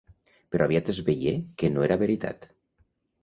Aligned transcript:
Però 0.53 0.65
aviat 0.69 0.87
es 0.93 1.01
veié 1.09 1.33
que 1.63 1.71
no 1.75 1.85
era 1.89 1.99
veritat. 2.05 2.47